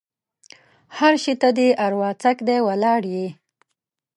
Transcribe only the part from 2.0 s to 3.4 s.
څک دی؛ ولاړ يې.